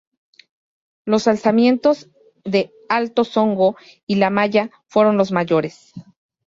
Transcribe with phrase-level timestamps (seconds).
[1.05, 2.09] Los alzamientos
[2.43, 3.75] de Alto Songo
[4.07, 5.93] y La Maya fueron los mayores.